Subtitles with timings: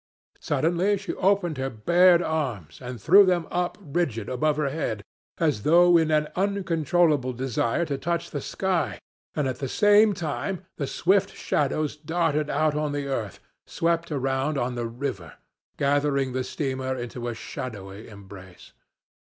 [0.39, 5.03] Suddenly she opened her bared arms and threw them up rigid above her head,
[5.37, 8.97] as though in an uncontrollable desire to touch the sky,
[9.35, 14.57] and at the same time the swift shadows darted out on the earth, swept around
[14.57, 15.33] on the river,
[15.77, 18.73] gathering the steamer into a shadowy embrace.